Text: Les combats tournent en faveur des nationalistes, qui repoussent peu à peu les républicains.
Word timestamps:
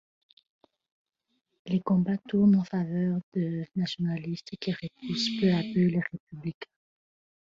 Les 1.67 1.79
combats 1.79 2.17
tournent 2.27 2.55
en 2.55 2.63
faveur 2.63 3.19
des 3.35 3.67
nationalistes, 3.75 4.57
qui 4.59 4.71
repoussent 4.71 5.39
peu 5.39 5.51
à 5.53 5.59
peu 5.61 5.85
les 5.89 5.99
républicains. 6.11 6.69